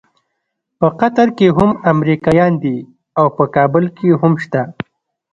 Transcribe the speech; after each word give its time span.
په 0.79 0.87
قطر 0.99 1.27
کې 1.37 1.47
هم 1.57 1.71
امریکایان 1.93 2.53
دي 2.63 2.77
او 3.19 3.25
په 3.37 3.43
کابل 3.55 3.85
کې 3.97 4.07
هم 4.21 4.33
شته. 4.43 4.61